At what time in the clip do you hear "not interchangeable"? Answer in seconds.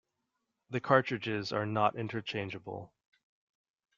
1.67-2.91